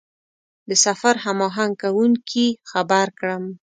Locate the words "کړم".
3.19-3.43